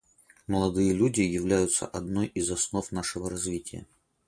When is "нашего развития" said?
2.91-3.85